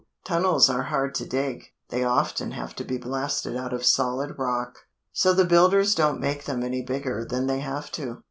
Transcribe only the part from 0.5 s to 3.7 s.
are hard to dig. They often have to be blasted